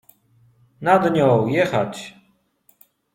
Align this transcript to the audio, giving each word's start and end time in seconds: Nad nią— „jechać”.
Nad 0.81 1.13
nią— 1.13 1.47
„jechać”. 1.47 2.15